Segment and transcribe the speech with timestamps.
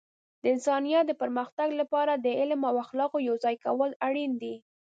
[0.41, 4.55] د انسانیت د پرمختګ لپاره د علم او اخلاقو یوځای کول اړین دي.